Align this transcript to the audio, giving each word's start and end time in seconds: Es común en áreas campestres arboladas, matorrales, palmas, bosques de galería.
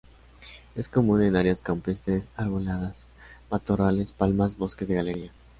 Es 0.73 0.89
común 0.89 1.21
en 1.21 1.35
áreas 1.35 1.61
campestres 1.61 2.27
arboladas, 2.35 3.07
matorrales, 3.51 4.11
palmas, 4.11 4.57
bosques 4.57 4.87
de 4.87 4.95
galería. 4.95 5.31